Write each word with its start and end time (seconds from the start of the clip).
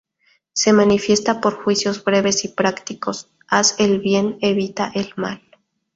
Se 0.53 0.73
manifiesta 0.73 1.41
por 1.41 1.53
juicios 1.53 2.03
breves 2.03 2.43
y 2.43 2.47
prácticos: 2.47 3.29
haz 3.47 3.75
el 3.79 3.99
bien, 3.99 4.39
evita 4.41 4.91
el 4.95 5.13
mal. 5.15 5.43